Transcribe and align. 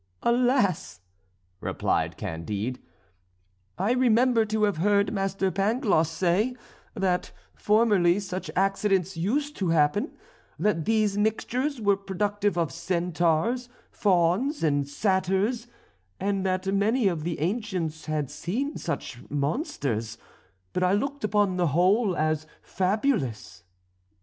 "Alas!" 0.23 0.99
replied 1.59 2.17
Candide, 2.17 2.79
"I 3.77 3.91
remember 3.91 4.45
to 4.45 4.63
have 4.63 4.77
heard 4.77 5.13
Master 5.13 5.51
Pangloss 5.51 6.09
say, 6.09 6.55
that 6.95 7.31
formerly 7.53 8.19
such 8.19 8.49
accidents 8.55 9.15
used 9.15 9.55
to 9.57 9.67
happen; 9.69 10.17
that 10.57 10.85
these 10.85 11.19
mixtures 11.19 11.79
were 11.79 11.95
productive 11.97 12.57
of 12.57 12.71
Centaurs, 12.71 13.69
Fauns, 13.91 14.63
and 14.63 14.89
Satyrs; 14.89 15.67
and 16.19 16.43
that 16.47 16.65
many 16.73 17.07
of 17.07 17.23
the 17.23 17.39
ancients 17.39 18.07
had 18.07 18.31
seen 18.31 18.77
such 18.79 19.21
monsters, 19.29 20.17
but 20.73 20.81
I 20.81 20.93
looked 20.93 21.23
upon 21.23 21.57
the 21.57 21.67
whole 21.77 22.17
as 22.17 22.47
fabulous." 22.63 23.63